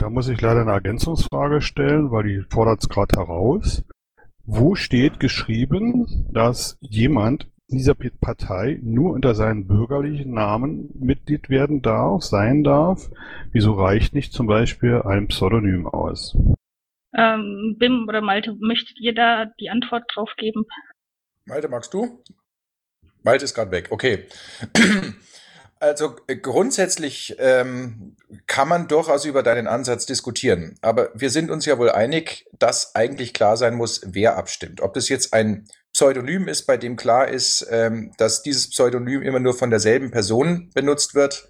Da 0.00 0.08
muss 0.08 0.28
ich 0.28 0.40
leider 0.40 0.62
eine 0.62 0.72
Ergänzungsfrage 0.72 1.60
stellen, 1.60 2.10
weil 2.10 2.22
die 2.22 2.42
fordert 2.48 2.80
es 2.80 2.88
gerade 2.88 3.18
heraus. 3.18 3.84
Wo 4.46 4.74
steht 4.74 5.20
geschrieben, 5.20 6.26
dass 6.32 6.78
jemand 6.80 7.48
in 7.68 7.76
dieser 7.76 7.94
Partei 7.94 8.80
nur 8.82 9.12
unter 9.12 9.34
seinem 9.34 9.66
bürgerlichen 9.66 10.32
Namen 10.32 10.88
Mitglied 10.94 11.50
werden 11.50 11.82
darf, 11.82 12.22
sein 12.22 12.64
darf? 12.64 13.10
Wieso 13.52 13.74
reicht 13.74 14.14
nicht 14.14 14.32
zum 14.32 14.46
Beispiel 14.46 15.02
ein 15.02 15.28
Pseudonym 15.28 15.86
aus? 15.86 16.34
Ähm, 17.14 17.76
Bim 17.78 18.06
oder 18.08 18.22
Malte, 18.22 18.56
möchtet 18.58 18.98
ihr 19.00 19.14
da 19.14 19.52
die 19.60 19.68
Antwort 19.68 20.04
drauf 20.14 20.30
geben? 20.38 20.64
Malte, 21.44 21.68
magst 21.68 21.92
du? 21.92 22.24
Malte 23.22 23.44
ist 23.44 23.54
gerade 23.54 23.70
weg, 23.70 23.88
okay. 23.90 24.24
Also 25.80 26.14
äh, 26.26 26.36
grundsätzlich 26.36 27.36
ähm, 27.38 28.14
kann 28.46 28.68
man 28.68 28.86
durchaus 28.86 29.24
über 29.24 29.42
deinen 29.42 29.66
Ansatz 29.66 30.04
diskutieren, 30.04 30.78
aber 30.82 31.10
wir 31.14 31.30
sind 31.30 31.50
uns 31.50 31.64
ja 31.64 31.78
wohl 31.78 31.90
einig, 31.90 32.46
dass 32.58 32.94
eigentlich 32.94 33.32
klar 33.32 33.56
sein 33.56 33.74
muss, 33.74 34.02
wer 34.04 34.36
abstimmt. 34.36 34.82
Ob 34.82 34.92
das 34.92 35.08
jetzt 35.08 35.32
ein 35.32 35.66
Pseudonym 35.94 36.48
ist, 36.48 36.66
bei 36.66 36.76
dem 36.76 36.96
klar 36.96 37.28
ist, 37.28 37.66
ähm, 37.70 38.12
dass 38.18 38.42
dieses 38.42 38.68
Pseudonym 38.68 39.22
immer 39.22 39.40
nur 39.40 39.54
von 39.54 39.70
derselben 39.70 40.10
Person 40.10 40.70
benutzt 40.74 41.14
wird, 41.14 41.48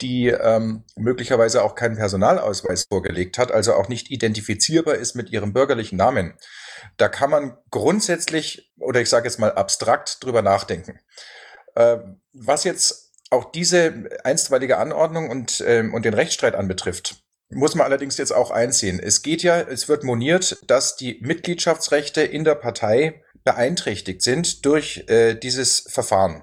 die 0.00 0.28
ähm, 0.28 0.84
möglicherweise 0.94 1.64
auch 1.64 1.74
keinen 1.74 1.96
Personalausweis 1.96 2.84
vorgelegt 2.88 3.38
hat, 3.38 3.50
also 3.50 3.74
auch 3.74 3.88
nicht 3.88 4.08
identifizierbar 4.12 4.94
ist 4.94 5.16
mit 5.16 5.30
ihrem 5.30 5.52
bürgerlichen 5.52 5.96
Namen. 5.96 6.34
Da 6.96 7.08
kann 7.08 7.30
man 7.30 7.58
grundsätzlich 7.72 8.72
oder 8.78 9.00
ich 9.00 9.08
sage 9.08 9.26
jetzt 9.26 9.40
mal 9.40 9.50
abstrakt 9.50 10.22
drüber 10.22 10.42
nachdenken. 10.42 11.00
Äh, 11.74 11.98
was 12.32 12.62
jetzt 12.62 13.07
auch 13.30 13.50
diese 13.50 14.08
einstweilige 14.24 14.78
Anordnung 14.78 15.30
und, 15.30 15.62
ähm, 15.66 15.94
und 15.94 16.04
den 16.04 16.14
Rechtsstreit 16.14 16.54
anbetrifft, 16.54 17.22
muss 17.50 17.74
man 17.74 17.86
allerdings 17.86 18.16
jetzt 18.18 18.32
auch 18.32 18.50
einsehen. 18.50 19.00
Es 19.00 19.22
geht 19.22 19.42
ja, 19.42 19.60
es 19.60 19.88
wird 19.88 20.04
moniert, 20.04 20.58
dass 20.66 20.96
die 20.96 21.18
Mitgliedschaftsrechte 21.22 22.22
in 22.22 22.44
der 22.44 22.54
Partei 22.54 23.22
beeinträchtigt 23.44 24.22
sind 24.22 24.64
durch 24.66 25.04
äh, 25.08 25.34
dieses 25.34 25.80
Verfahren. 25.88 26.42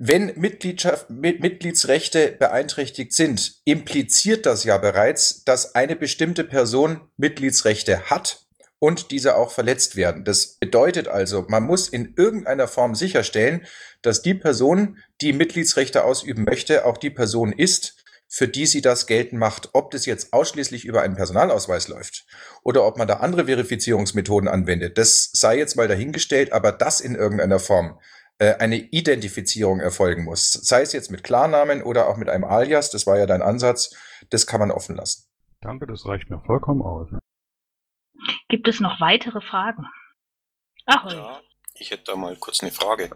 Wenn 0.00 0.32
Mitgliedschaft, 0.38 1.10
Mit 1.10 1.40
Mitgliedsrechte 1.40 2.28
beeinträchtigt 2.38 3.12
sind, 3.12 3.60
impliziert 3.64 4.46
das 4.46 4.62
ja 4.62 4.78
bereits, 4.78 5.42
dass 5.44 5.74
eine 5.74 5.96
bestimmte 5.96 6.44
Person 6.44 7.10
Mitgliedsrechte 7.16 8.08
hat 8.08 8.47
und 8.78 9.10
diese 9.10 9.36
auch 9.36 9.50
verletzt 9.50 9.96
werden. 9.96 10.24
Das 10.24 10.58
bedeutet 10.58 11.08
also, 11.08 11.44
man 11.48 11.64
muss 11.64 11.88
in 11.88 12.14
irgendeiner 12.16 12.68
Form 12.68 12.94
sicherstellen, 12.94 13.66
dass 14.02 14.22
die 14.22 14.34
Person, 14.34 14.98
die 15.20 15.32
Mitgliedsrechte 15.32 16.04
ausüben 16.04 16.44
möchte, 16.44 16.84
auch 16.84 16.96
die 16.96 17.10
Person 17.10 17.52
ist, 17.52 18.04
für 18.28 18.46
die 18.46 18.66
sie 18.66 18.82
das 18.82 19.06
geltend 19.06 19.40
macht. 19.40 19.70
Ob 19.72 19.90
das 19.90 20.06
jetzt 20.06 20.32
ausschließlich 20.32 20.84
über 20.84 21.02
einen 21.02 21.16
Personalausweis 21.16 21.88
läuft 21.88 22.26
oder 22.62 22.86
ob 22.86 22.98
man 22.98 23.08
da 23.08 23.14
andere 23.14 23.46
Verifizierungsmethoden 23.46 24.48
anwendet, 24.48 24.98
das 24.98 25.30
sei 25.32 25.58
jetzt 25.58 25.76
mal 25.76 25.88
dahingestellt, 25.88 26.52
aber 26.52 26.70
das 26.70 27.00
in 27.00 27.14
irgendeiner 27.14 27.58
Form 27.58 27.98
äh, 28.38 28.54
eine 28.56 28.76
Identifizierung 28.76 29.80
erfolgen 29.80 30.24
muss. 30.24 30.52
Sei 30.52 30.82
es 30.82 30.92
jetzt 30.92 31.10
mit 31.10 31.24
Klarnamen 31.24 31.82
oder 31.82 32.08
auch 32.08 32.16
mit 32.16 32.28
einem 32.28 32.44
Alias, 32.44 32.90
das 32.90 33.06
war 33.06 33.18
ja 33.18 33.26
dein 33.26 33.42
Ansatz, 33.42 33.96
das 34.30 34.46
kann 34.46 34.60
man 34.60 34.70
offen 34.70 34.94
lassen. 34.94 35.24
Danke, 35.60 35.86
das 35.86 36.06
reicht 36.06 36.30
mir 36.30 36.40
vollkommen 36.46 36.82
aus. 36.82 37.08
Gibt 38.48 38.68
es 38.68 38.80
noch 38.80 39.00
weitere 39.00 39.40
Fragen? 39.40 39.86
Ahoi. 40.86 41.14
Ja, 41.14 41.40
ich 41.74 41.90
hätte 41.90 42.04
da 42.04 42.16
mal 42.16 42.36
kurz 42.36 42.62
eine 42.62 42.72
Frage. 42.72 43.10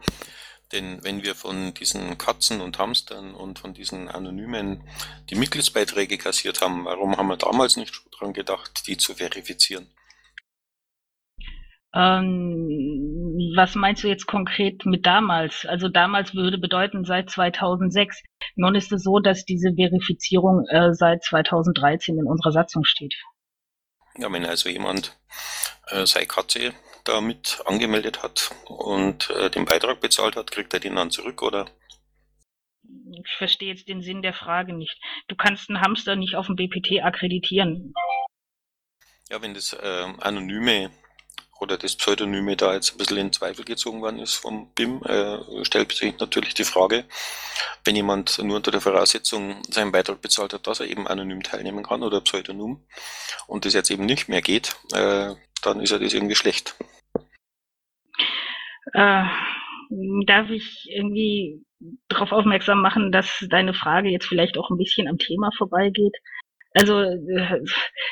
Denn 0.72 1.04
wenn 1.04 1.22
wir 1.22 1.34
von 1.34 1.74
diesen 1.74 2.16
Katzen 2.16 2.60
und 2.60 2.78
Hamstern 2.78 3.34
und 3.34 3.58
von 3.58 3.74
diesen 3.74 4.08
Anonymen 4.08 4.88
die 5.28 5.34
Mitgliedsbeiträge 5.34 6.16
kassiert 6.16 6.62
haben, 6.62 6.86
warum 6.86 7.16
haben 7.16 7.28
wir 7.28 7.36
damals 7.36 7.76
nicht 7.76 7.94
schon 7.94 8.10
dran 8.10 8.32
gedacht, 8.32 8.86
die 8.86 8.96
zu 8.96 9.14
verifizieren? 9.14 9.86
Ähm, 11.94 13.52
was 13.54 13.74
meinst 13.74 14.02
du 14.02 14.08
jetzt 14.08 14.26
konkret 14.26 14.86
mit 14.86 15.04
damals? 15.04 15.66
Also 15.66 15.88
damals 15.88 16.34
würde 16.34 16.56
bedeuten 16.56 17.04
seit 17.04 17.28
2006. 17.28 18.22
Nun 18.56 18.74
ist 18.74 18.92
es 18.92 19.02
so, 19.02 19.18
dass 19.18 19.44
diese 19.44 19.74
Verifizierung 19.74 20.64
äh, 20.70 20.94
seit 20.94 21.22
2013 21.22 22.18
in 22.18 22.26
unserer 22.26 22.52
Satzung 22.52 22.84
steht. 22.84 23.14
Ja, 24.16 24.30
wenn 24.30 24.44
also 24.44 24.68
jemand 24.68 25.18
äh, 25.88 26.06
seine 26.06 26.26
Katze 26.26 26.74
da 27.04 27.20
mit 27.20 27.60
angemeldet 27.64 28.22
hat 28.22 28.54
und 28.66 29.30
äh, 29.30 29.50
den 29.50 29.64
Beitrag 29.64 30.00
bezahlt 30.00 30.36
hat, 30.36 30.50
kriegt 30.50 30.72
er 30.74 30.80
den 30.80 30.96
dann 30.96 31.10
zurück 31.10 31.42
oder? 31.42 31.66
Ich 32.82 33.36
verstehe 33.38 33.72
jetzt 33.72 33.88
den 33.88 34.02
Sinn 34.02 34.22
der 34.22 34.34
Frage 34.34 34.74
nicht. 34.74 34.98
Du 35.28 35.36
kannst 35.36 35.68
einen 35.68 35.80
Hamster 35.80 36.16
nicht 36.16 36.36
auf 36.36 36.46
dem 36.46 36.56
BPT 36.56 37.02
akkreditieren. 37.02 37.94
Ja, 39.30 39.40
wenn 39.40 39.54
das 39.54 39.72
äh, 39.72 40.12
anonyme 40.20 40.90
oder 41.62 41.78
das 41.78 41.94
Pseudonyme 41.96 42.56
da 42.56 42.74
jetzt 42.74 42.92
ein 42.92 42.98
bisschen 42.98 43.18
in 43.18 43.32
Zweifel 43.32 43.64
gezogen 43.64 44.02
worden 44.02 44.18
ist 44.18 44.34
vom 44.34 44.72
BIM, 44.74 45.00
äh, 45.04 45.64
stellt 45.64 45.92
sich 45.92 46.18
natürlich 46.18 46.54
die 46.54 46.64
Frage, 46.64 47.04
wenn 47.84 47.94
jemand 47.94 48.38
nur 48.42 48.56
unter 48.56 48.72
der 48.72 48.80
Voraussetzung 48.80 49.62
seinen 49.68 49.92
Beitrag 49.92 50.20
bezahlt 50.20 50.52
hat, 50.52 50.66
dass 50.66 50.80
er 50.80 50.88
eben 50.88 51.06
anonym 51.06 51.42
teilnehmen 51.42 51.84
kann 51.84 52.02
oder 52.02 52.20
pseudonym 52.20 52.80
und 53.46 53.64
das 53.64 53.74
jetzt 53.74 53.90
eben 53.90 54.06
nicht 54.06 54.28
mehr 54.28 54.42
geht, 54.42 54.76
äh, 54.92 55.34
dann 55.62 55.80
ist 55.80 55.90
ja 55.90 55.98
das 55.98 56.12
irgendwie 56.12 56.34
schlecht. 56.34 56.74
Äh, 58.92 59.24
darf 60.26 60.50
ich 60.50 60.88
irgendwie 60.90 61.62
darauf 62.08 62.32
aufmerksam 62.32 62.82
machen, 62.82 63.12
dass 63.12 63.46
deine 63.48 63.72
Frage 63.72 64.08
jetzt 64.08 64.26
vielleicht 64.26 64.58
auch 64.58 64.70
ein 64.70 64.78
bisschen 64.78 65.06
am 65.06 65.18
Thema 65.18 65.50
vorbeigeht? 65.56 66.16
Also 66.74 67.00
äh, 67.00 67.60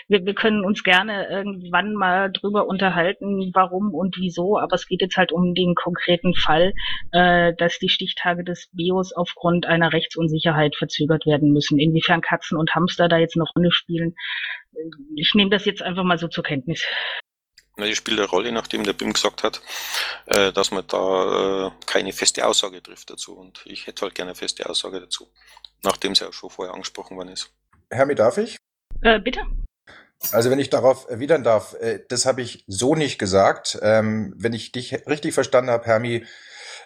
wir, 0.08 0.24
wir 0.24 0.34
können 0.34 0.64
uns 0.64 0.82
gerne 0.82 1.28
irgendwann 1.28 1.94
mal 1.94 2.30
drüber 2.30 2.66
unterhalten, 2.66 3.50
warum 3.54 3.94
und 3.94 4.16
wieso, 4.18 4.58
aber 4.58 4.74
es 4.74 4.86
geht 4.86 5.00
jetzt 5.00 5.16
halt 5.16 5.32
um 5.32 5.54
den 5.54 5.74
konkreten 5.74 6.34
Fall, 6.34 6.74
äh, 7.12 7.54
dass 7.56 7.78
die 7.78 7.88
Stichtage 7.88 8.44
des 8.44 8.68
Bios 8.72 9.12
aufgrund 9.12 9.66
einer 9.66 9.92
Rechtsunsicherheit 9.92 10.76
verzögert 10.76 11.26
werden 11.26 11.52
müssen. 11.52 11.78
Inwiefern 11.78 12.20
Katzen 12.20 12.58
und 12.58 12.74
Hamster 12.74 13.08
da 13.08 13.18
jetzt 13.18 13.36
eine 13.36 13.44
Rolle 13.44 13.72
spielen, 13.72 14.14
ich 15.16 15.34
nehme 15.34 15.50
das 15.50 15.64
jetzt 15.64 15.82
einfach 15.82 16.04
mal 16.04 16.18
so 16.18 16.28
zur 16.28 16.44
Kenntnis. 16.44 16.84
Na, 17.76 17.86
die 17.86 17.96
spielt 17.96 18.18
eine 18.18 18.28
Rolle, 18.28 18.52
nachdem 18.52 18.84
der 18.84 18.92
BIM 18.92 19.12
gesagt 19.12 19.42
hat, 19.42 19.62
äh, 20.26 20.52
dass 20.52 20.70
man 20.70 20.84
da 20.86 21.68
äh, 21.68 21.70
keine 21.86 22.12
feste 22.12 22.46
Aussage 22.46 22.82
trifft 22.82 23.10
dazu. 23.10 23.34
Und 23.34 23.62
ich 23.64 23.86
hätte 23.86 24.02
halt 24.02 24.14
gerne 24.14 24.30
eine 24.30 24.36
feste 24.36 24.68
Aussage 24.68 25.00
dazu, 25.00 25.28
nachdem 25.82 26.14
ja 26.14 26.28
auch 26.28 26.32
schon 26.32 26.50
vorher 26.50 26.74
angesprochen 26.74 27.16
worden 27.16 27.30
ist. 27.30 27.52
Hermi, 27.90 28.14
darf 28.14 28.38
ich? 28.38 28.56
Äh, 29.02 29.18
bitte? 29.18 29.40
Also 30.32 30.50
wenn 30.50 30.58
ich 30.58 30.70
darauf 30.70 31.08
erwidern 31.08 31.42
darf, 31.42 31.74
äh, 31.80 32.00
das 32.08 32.26
habe 32.26 32.42
ich 32.42 32.64
so 32.68 32.94
nicht 32.94 33.18
gesagt. 33.18 33.78
Ähm, 33.82 34.34
wenn 34.36 34.52
ich 34.52 34.70
dich 34.72 35.06
richtig 35.06 35.34
verstanden 35.34 35.70
habe, 35.70 35.86
Hermi, 35.86 36.24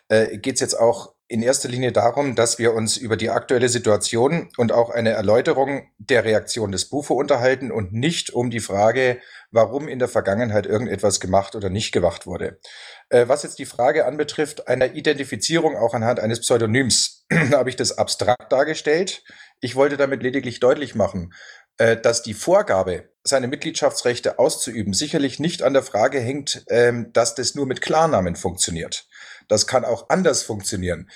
äh, 0.08 0.38
geht 0.38 0.54
es 0.54 0.61
jetzt 0.61 0.78
auch 0.78 1.14
in 1.26 1.42
erster 1.42 1.68
Linie 1.68 1.90
darum, 1.90 2.34
dass 2.34 2.58
wir 2.58 2.75
uns 2.75 2.96
über 2.96 3.16
die 3.16 3.30
aktuelle 3.30 3.68
Situation 3.68 4.50
und 4.58 4.73
auch 4.73 4.90
eine 4.90 5.11
Erläuterung 5.11 5.88
der 5.99 6.25
Reaktion 6.25 6.70
des 6.70 6.88
Bufo 6.88 7.14
unterhalten 7.14 7.73
und 7.73 7.92
nicht 7.92 8.30
um 8.30 8.50
die 8.50 8.61
Frage, 8.61 9.20
warum 9.50 9.88
in 9.88 9.99
der 9.99 10.08
Vergangenheit 10.08 10.66
irgendetwas 10.66 11.20
gemacht 11.20 11.56
oder 11.56 11.70
nicht 11.70 11.92
gemacht 11.92 12.26
wurde. 12.26 12.61
Äh, 13.08 13.26
was 13.26 13.42
jetzt 13.42 13.58
die 13.58 13.66
Frage 13.66 14.04
anbetrifft, 14.06 14.68
einer 14.68 14.94
Identifizierung 14.94 15.76
auch 15.76 15.94
anhand 15.94 16.20
eines 16.20 16.40
Pseudonyms, 16.40 17.25
habe 17.52 17.70
ich 17.70 17.76
das 17.76 17.96
abstrakt 17.96 18.52
dargestellt. 18.52 19.25
Ich 19.64 19.76
wollte 19.76 19.97
damit 19.97 20.23
lediglich 20.23 20.61
deutlich 20.61 20.94
machen, 20.94 21.33
äh, 21.78 21.97
dass 21.97 22.21
die 22.21 22.35
Vorgabe, 22.35 23.09
seine 23.23 23.49
Mitgliedschaftsrechte 23.49 24.38
auszuüben, 24.38 24.92
sicherlich 24.92 25.40
nicht 25.40 25.62
an 25.62 25.73
der 25.73 25.83
Frage 25.83 26.21
hängt, 26.21 26.66
ähm, 26.68 27.14
dass 27.14 27.35
das 27.35 27.54
nur 27.54 27.64
mit 27.64 27.80
Klarnamen 27.80 28.37
funktioniert. 28.37 29.09
Das 29.49 29.66
kann 29.66 29.87
auch 29.87 30.11
anders 30.11 30.42
funktionieren. 30.42 31.09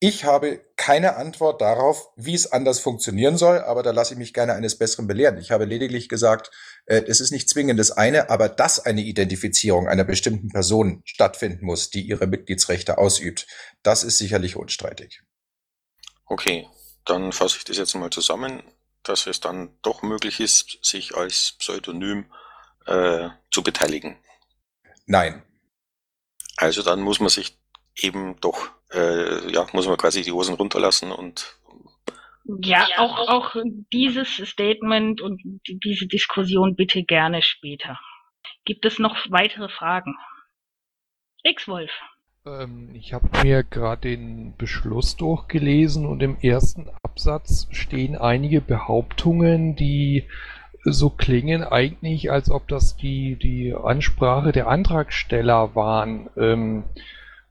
Ich 0.00 0.24
habe 0.24 0.60
keine 0.76 1.16
Antwort 1.16 1.62
darauf, 1.62 2.10
wie 2.14 2.34
es 2.34 2.52
anders 2.52 2.78
funktionieren 2.78 3.38
soll, 3.38 3.60
aber 3.60 3.82
da 3.82 3.90
lasse 3.90 4.12
ich 4.12 4.18
mich 4.18 4.34
gerne 4.34 4.52
eines 4.52 4.76
Besseren 4.76 5.06
belehren. 5.06 5.38
Ich 5.38 5.50
habe 5.50 5.64
lediglich 5.64 6.10
gesagt, 6.10 6.50
äh, 6.84 7.04
es 7.08 7.20
ist 7.20 7.30
nicht 7.30 7.48
zwingend 7.48 7.80
das 7.80 7.90
eine, 7.90 8.28
aber 8.28 8.50
dass 8.50 8.80
eine 8.80 9.00
Identifizierung 9.00 9.88
einer 9.88 10.04
bestimmten 10.04 10.50
Person 10.50 11.00
stattfinden 11.06 11.64
muss, 11.64 11.88
die 11.88 12.02
ihre 12.02 12.26
Mitgliedsrechte 12.26 12.98
ausübt, 12.98 13.46
das 13.82 14.04
ist 14.04 14.18
sicherlich 14.18 14.56
unstreitig. 14.56 15.22
Okay, 16.26 16.66
dann 17.04 17.32
fasse 17.32 17.58
ich 17.58 17.64
das 17.64 17.76
jetzt 17.76 17.94
mal 17.94 18.10
zusammen, 18.10 18.62
dass 19.02 19.26
es 19.26 19.40
dann 19.40 19.76
doch 19.82 20.02
möglich 20.02 20.40
ist, 20.40 20.78
sich 20.82 21.14
als 21.16 21.56
Pseudonym 21.58 22.32
äh, 22.86 23.28
zu 23.50 23.62
beteiligen. 23.62 24.18
Nein. 25.06 25.42
Also 26.56 26.82
dann 26.82 27.00
muss 27.00 27.20
man 27.20 27.28
sich 27.28 27.58
eben 27.96 28.40
doch, 28.40 28.70
äh, 28.92 29.52
ja, 29.52 29.66
muss 29.72 29.86
man 29.86 29.96
quasi 29.96 30.22
die 30.22 30.32
Hosen 30.32 30.54
runterlassen 30.54 31.12
und 31.12 31.58
ja, 32.62 32.86
auch, 32.98 33.28
auch 33.28 33.56
dieses 33.90 34.36
Statement 34.36 35.22
und 35.22 35.40
diese 35.66 36.06
Diskussion 36.06 36.76
bitte 36.76 37.02
gerne 37.02 37.40
später. 37.40 37.98
Gibt 38.66 38.84
es 38.84 38.98
noch 38.98 39.16
weitere 39.30 39.70
Fragen? 39.70 40.14
X-Wolf. 41.42 41.90
Ähm, 42.46 42.90
ich 42.92 43.14
habe 43.14 43.28
mir 43.42 43.62
gerade 43.62 44.02
den 44.02 44.54
Beschluss 44.58 45.16
durchgelesen 45.16 46.04
und 46.04 46.22
im 46.22 46.36
ersten 46.40 46.88
Absatz 47.02 47.66
stehen 47.70 48.16
einige 48.16 48.60
Behauptungen, 48.60 49.76
die 49.76 50.24
so 50.84 51.08
klingen 51.08 51.64
eigentlich, 51.64 52.30
als 52.30 52.50
ob 52.50 52.68
das 52.68 52.96
die, 52.96 53.36
die 53.36 53.74
Ansprache 53.74 54.52
der 54.52 54.68
Antragsteller 54.68 55.74
waren. 55.74 56.28
Ähm, 56.36 56.84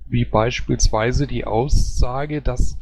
wie 0.08 0.26
beispielsweise 0.26 1.26
die 1.26 1.46
Aussage, 1.46 2.44
dass 2.44 2.78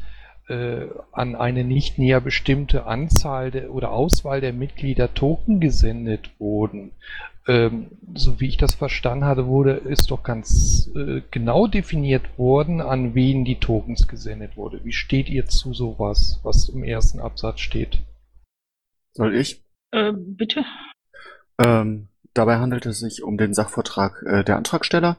äh, 0.50 0.88
an 1.14 1.36
eine 1.36 1.64
nicht 1.64 1.98
näher 1.98 2.20
bestimmte 2.20 2.86
Anzahl 2.86 3.52
de, 3.52 3.68
oder 3.68 3.92
Auswahl 3.92 4.42
der 4.42 4.52
Mitglieder 4.52 5.14
Token 5.14 5.62
gesendet 5.62 6.30
wurden. 6.40 6.92
Ähm, 7.48 7.92
so 8.14 8.40
wie 8.40 8.48
ich 8.48 8.58
das 8.58 8.76
verstanden 8.76 9.26
hatte, 9.26 9.48
wurde, 9.48 9.72
ist 9.74 10.12
doch 10.12 10.22
ganz 10.22 10.92
äh, 10.96 11.22
genau 11.32 11.66
definiert 11.66 12.38
worden, 12.38 12.82
an 12.82 13.16
wen 13.16 13.46
die 13.46 13.60
Tokens 13.60 14.08
gesendet 14.08 14.58
wurde. 14.58 14.84
Wie 14.84 14.92
steht 14.92 15.28
ihr 15.28 15.48
zu 15.48 15.74
sowas, 15.74 16.40
was 16.44 16.70
im 16.70 16.84
ersten 16.84 17.20
Absatz 17.20 17.60
steht? 17.60 18.00
Soll 19.14 19.36
ich? 19.36 19.64
Äh, 19.92 20.14
bitte. 20.14 20.64
Ähm, 21.58 22.10
dabei 22.34 22.58
handelt 22.58 22.86
es 22.86 23.00
sich 23.00 23.24
um 23.24 23.38
den 23.38 23.54
Sachvortrag 23.54 24.24
äh, 24.26 24.44
der 24.44 24.58
Antragsteller, 24.58 25.18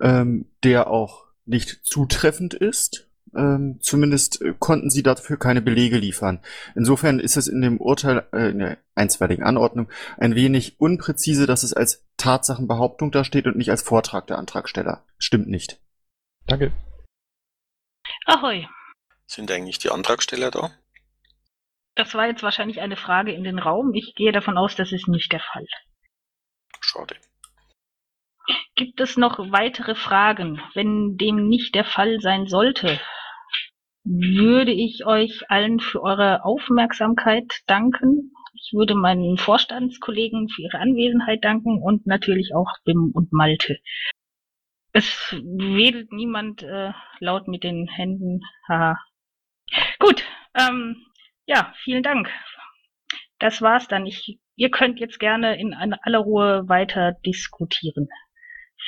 ähm, 0.00 0.46
der 0.64 0.88
auch 0.88 1.26
nicht 1.46 1.84
zutreffend 1.84 2.54
ist. 2.54 3.08
Ähm, 3.34 3.78
zumindest 3.80 4.42
äh, 4.42 4.54
konnten 4.58 4.90
sie 4.90 5.02
dafür 5.02 5.38
keine 5.38 5.62
Belege 5.62 5.96
liefern. 5.96 6.40
Insofern 6.74 7.18
ist 7.18 7.36
es 7.36 7.48
in 7.48 7.62
dem 7.62 7.80
Urteil, 7.80 8.26
äh, 8.32 8.50
in 8.50 8.58
der 8.58 8.78
einstweiligen 8.94 9.44
Anordnung, 9.44 9.90
ein 10.18 10.34
wenig 10.34 10.78
unpräzise, 10.80 11.46
dass 11.46 11.62
es 11.62 11.72
als 11.72 12.04
Tatsachenbehauptung 12.18 13.10
da 13.10 13.24
steht 13.24 13.46
und 13.46 13.56
nicht 13.56 13.70
als 13.70 13.82
Vortrag 13.82 14.26
der 14.26 14.38
Antragsteller. 14.38 15.04
Stimmt 15.18 15.48
nicht. 15.48 15.80
Danke. 16.46 16.72
Ahoi. 18.26 18.66
Sind 19.26 19.50
eigentlich 19.50 19.78
die 19.78 19.90
Antragsteller 19.90 20.50
da? 20.50 20.70
Das 21.94 22.14
war 22.14 22.26
jetzt 22.26 22.42
wahrscheinlich 22.42 22.80
eine 22.80 22.96
Frage 22.96 23.32
in 23.32 23.44
den 23.44 23.58
Raum. 23.58 23.94
Ich 23.94 24.14
gehe 24.14 24.32
davon 24.32 24.58
aus, 24.58 24.76
das 24.76 24.92
ist 24.92 25.08
nicht 25.08 25.32
der 25.32 25.40
Fall. 25.40 25.66
Schade. 26.80 27.16
Gibt 28.74 29.00
es 29.00 29.16
noch 29.16 29.38
weitere 29.38 29.94
Fragen? 29.94 30.60
Wenn 30.74 31.16
dem 31.16 31.48
nicht 31.48 31.74
der 31.74 31.84
Fall 31.84 32.18
sein 32.20 32.46
sollte, 32.46 33.00
würde 34.04 34.72
ich 34.72 35.06
euch 35.06 35.42
allen 35.48 35.80
für 35.80 36.02
eure 36.02 36.44
Aufmerksamkeit 36.44 37.62
danken. 37.66 38.32
Ich 38.54 38.72
würde 38.72 38.94
meinen 38.94 39.38
Vorstandskollegen 39.38 40.48
für 40.48 40.62
ihre 40.62 40.78
Anwesenheit 40.78 41.44
danken 41.44 41.80
und 41.82 42.06
natürlich 42.06 42.54
auch 42.54 42.70
Bim 42.84 43.10
und 43.14 43.32
Malte. 43.32 43.78
Es 44.92 45.32
wedelt 45.32 46.12
niemand 46.12 46.62
äh, 46.62 46.92
laut 47.20 47.48
mit 47.48 47.64
den 47.64 47.88
Händen. 47.88 48.40
Haha. 48.68 48.98
Gut, 49.98 50.22
ähm, 50.54 51.06
ja, 51.46 51.72
vielen 51.82 52.02
Dank. 52.02 52.30
Das 53.38 53.62
war's 53.62 53.88
dann. 53.88 54.06
Ich, 54.06 54.38
ihr 54.56 54.70
könnt 54.70 55.00
jetzt 55.00 55.18
gerne 55.18 55.58
in 55.58 55.74
aller 55.74 56.18
Ruhe 56.18 56.68
weiter 56.68 57.12
diskutieren 57.24 58.08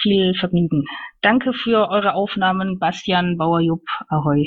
viel 0.02 0.34
Vergnügen. 0.34 0.84
Danke 1.20 1.52
für 1.52 1.88
eure 1.88 2.14
Aufnahmen, 2.14 2.78
Bastian 2.78 3.36
Bauerjupp. 3.36 3.84
Ahoi. 4.08 4.46